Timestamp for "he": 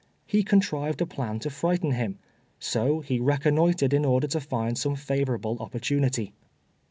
0.25-0.41, 3.01-3.19